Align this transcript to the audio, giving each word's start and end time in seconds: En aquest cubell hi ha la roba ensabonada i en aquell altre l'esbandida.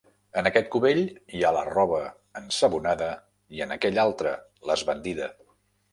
En 0.41 0.47
aquest 0.49 0.69
cubell 0.75 1.01
hi 1.39 1.43
ha 1.43 1.51
la 1.57 1.61
roba 1.67 1.99
ensabonada 2.41 3.11
i 3.59 3.63
en 3.67 3.77
aquell 3.77 4.03
altre 4.09 4.33
l'esbandida. 4.71 5.29